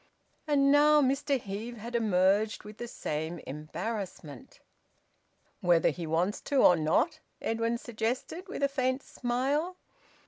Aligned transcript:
And 0.47 0.71
now 0.71 0.99
Mr 0.99 1.39
Heve 1.39 1.77
had 1.77 1.93
emerged 1.95 2.63
with 2.63 2.79
the 2.79 2.87
same 2.87 3.37
embarrassment. 3.45 4.59
"Whether 5.59 5.89
he 5.91 6.07
wants 6.07 6.41
to 6.41 6.55
or 6.63 6.75
not?" 6.75 7.19
Edwin 7.39 7.77
suggested, 7.77 8.47
with 8.47 8.63
a 8.63 8.67
faint 8.67 9.03
smile. 9.03 9.75